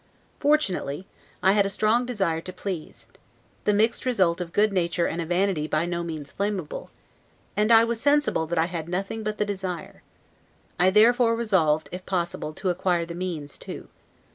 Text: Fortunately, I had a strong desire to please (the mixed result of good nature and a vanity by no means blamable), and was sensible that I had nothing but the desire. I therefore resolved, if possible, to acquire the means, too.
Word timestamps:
Fortunately, 0.39 1.05
I 1.43 1.51
had 1.51 1.63
a 1.63 1.69
strong 1.69 2.07
desire 2.07 2.41
to 2.41 2.51
please 2.51 3.05
(the 3.65 3.71
mixed 3.71 4.03
result 4.03 4.41
of 4.41 4.51
good 4.51 4.73
nature 4.73 5.05
and 5.05 5.21
a 5.21 5.27
vanity 5.27 5.67
by 5.67 5.85
no 5.85 6.01
means 6.01 6.33
blamable), 6.33 6.89
and 7.55 7.69
was 7.87 8.01
sensible 8.01 8.47
that 8.47 8.57
I 8.57 8.65
had 8.65 8.89
nothing 8.89 9.21
but 9.21 9.37
the 9.37 9.45
desire. 9.45 10.01
I 10.79 10.89
therefore 10.89 11.35
resolved, 11.35 11.87
if 11.91 12.03
possible, 12.07 12.51
to 12.51 12.71
acquire 12.71 13.05
the 13.05 13.13
means, 13.13 13.59
too. 13.59 13.89